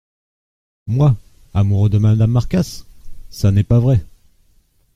[0.87, 1.15] Moi!
[1.53, 2.87] amoureux de madame Marcasse?…
[3.29, 4.03] ça n’est pas vrai!…